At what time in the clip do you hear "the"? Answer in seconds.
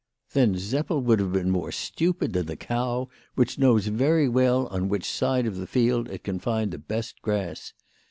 2.47-2.55, 5.57-5.67, 6.71-6.79